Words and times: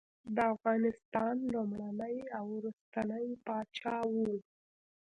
د 0.35 0.37
افغانستان 0.55 1.35
لومړنی 1.53 2.17
او 2.37 2.45
وروستنی 2.57 3.27
پاچا 3.45 3.97
وو. 4.13 4.29